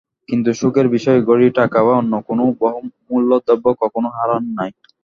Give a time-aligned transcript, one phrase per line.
[0.29, 4.71] কিন্তু সুখের বিষয়, ঘড়ি টাকা বা অন্য কোনো বহুমূল্য দ্রব্য কখনো হারান নাই।